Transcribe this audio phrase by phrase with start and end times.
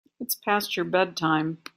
[0.19, 1.59] It's past your bedtime.